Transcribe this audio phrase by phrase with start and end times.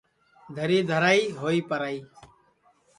[0.55, 1.99] دَھری دَھرائی ہوئی پرائی